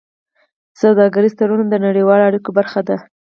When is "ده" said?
2.87-2.97